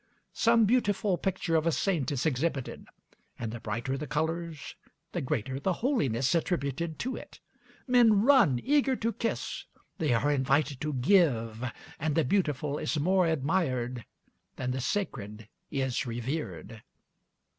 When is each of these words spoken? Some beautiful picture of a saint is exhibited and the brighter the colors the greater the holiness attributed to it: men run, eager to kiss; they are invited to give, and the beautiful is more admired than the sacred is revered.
Some 0.33 0.65
beautiful 0.65 1.15
picture 1.19 1.55
of 1.55 1.67
a 1.67 1.71
saint 1.71 2.11
is 2.11 2.25
exhibited 2.25 2.87
and 3.37 3.51
the 3.51 3.59
brighter 3.59 3.99
the 3.99 4.07
colors 4.07 4.73
the 5.11 5.21
greater 5.21 5.59
the 5.59 5.73
holiness 5.85 6.33
attributed 6.33 6.97
to 6.97 7.15
it: 7.15 7.39
men 7.85 8.23
run, 8.23 8.59
eager 8.63 8.95
to 8.95 9.13
kiss; 9.13 9.65
they 9.99 10.11
are 10.11 10.31
invited 10.31 10.81
to 10.81 10.93
give, 10.93 11.71
and 11.99 12.15
the 12.15 12.23
beautiful 12.23 12.79
is 12.79 12.97
more 12.99 13.27
admired 13.27 14.03
than 14.55 14.71
the 14.71 14.81
sacred 14.81 15.47
is 15.69 16.03
revered. 16.07 16.81